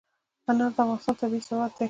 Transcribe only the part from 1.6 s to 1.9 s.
دی.